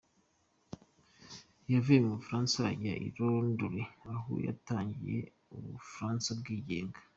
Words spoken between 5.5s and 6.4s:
u Bufaransa